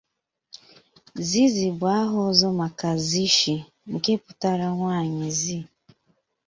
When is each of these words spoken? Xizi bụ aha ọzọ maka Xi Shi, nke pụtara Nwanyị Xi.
Xizi 1.29 1.67
bụ 1.77 1.85
aha 1.99 2.17
ọzọ 2.29 2.47
maka 2.59 2.89
Xi 3.07 3.25
Shi, 3.37 3.55
nke 3.93 4.11
pụtara 4.23 4.67
Nwanyị 4.77 5.29
Xi. 5.41 5.57